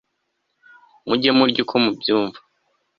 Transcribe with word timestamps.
mujye 1.07 1.29
murya 1.37 1.59
uko 1.63 1.75
mubyumva 1.83 2.39